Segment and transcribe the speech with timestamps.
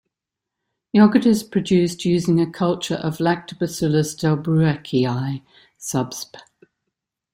[0.93, 5.43] Yogurt is produced using a culture of "Lactobacillus delbrueckii"
[5.79, 6.37] subsp.